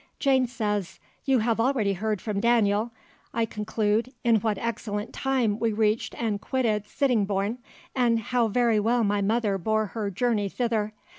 Jane 0.17 0.47
says, 0.47 0.99
"You 1.25 1.37
have 1.45 1.59
already 1.59 1.93
heard 1.93 2.23
from 2.23 2.39
Daniel, 2.39 2.89
I 3.35 3.45
conclude, 3.45 4.11
in 4.23 4.37
what 4.37 4.57
excellent 4.57 5.13
time 5.13 5.59
we 5.59 5.71
reached 5.73 6.15
and 6.19 6.41
quitted 6.41 6.87
Sittingbourne 6.87 7.59
and 7.95 8.17
how 8.17 8.47
very 8.47 8.79
well 8.79 9.03
my 9.03 9.21
mother 9.21 9.59
bore 9.59 9.85
her 9.93 10.09
journey 10.09 10.49
thither.... 10.49 10.93